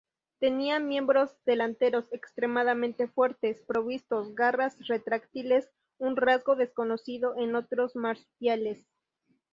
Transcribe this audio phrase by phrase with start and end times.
[0.39, 8.83] Tenía miembros delanteros extremadamente fuertes, provistos garras retráctiles, un rasgo desconocido en otros marsupiales.